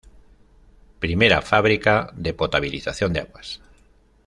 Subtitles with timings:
[1.03, 3.61] Primera fábrica de potabilización de aguas.